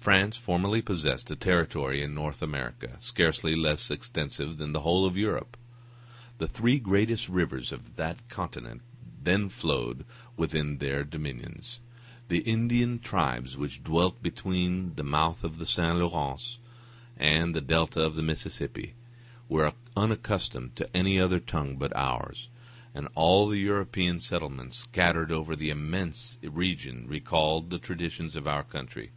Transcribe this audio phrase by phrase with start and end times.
[0.00, 5.14] France formerly possessed a territory in North America, scarcely less extensive than the whole of
[5.16, 5.58] Europe.
[6.38, 8.80] The three greatest rivers of that continent
[9.22, 10.06] then flowed
[10.38, 11.80] within her dominions.
[12.28, 15.94] The Indian tribes which dwelt between the mouth of the St.
[15.96, 16.56] Lawrence
[17.18, 18.94] and the delta of the Mississippi
[19.50, 22.48] were unaccustomed to any other tongue but ours;
[22.94, 28.64] and all the European settlements scattered over that immense region recalled the traditions of our
[28.64, 29.10] country.